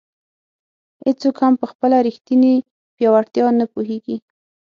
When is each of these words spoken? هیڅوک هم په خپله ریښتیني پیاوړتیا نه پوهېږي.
هیڅوک 1.05 1.35
هم 1.45 1.53
په 1.61 1.65
خپله 1.71 1.97
ریښتیني 2.07 2.53
پیاوړتیا 2.95 3.45
نه 3.59 3.65
پوهېږي. 3.73 4.15